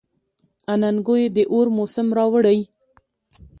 [0.71, 2.59] اننګو یې د اور موسم راوړی.